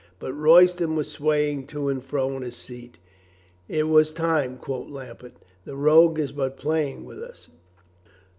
[0.17, 2.97] But Royston was swaying to and fro in his seat.
[3.69, 5.33] "It was time," quoth Lambert.
[5.63, 7.49] "The rogue is but playing with us."